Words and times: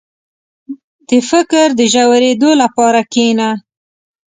•د 1.09 1.11
فکر 1.29 1.67
د 1.79 1.81
ژورېدو 1.93 2.49
لپاره 2.61 2.99
کښېنه. 3.11 3.49